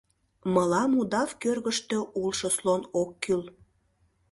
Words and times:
Мылам 0.53 0.91
удав 1.01 1.29
кӧргыштӧ 1.41 1.97
улшо 2.21 2.49
слон 2.57 2.81
ок 3.01 3.09
кӱл! 3.23 3.41